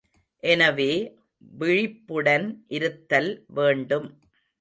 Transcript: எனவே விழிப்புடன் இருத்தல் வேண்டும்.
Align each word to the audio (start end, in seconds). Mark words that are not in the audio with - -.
எனவே 0.43 0.89
விழிப்புடன் 1.53 2.47
இருத்தல் 2.69 3.45
வேண்டும். 3.49 4.07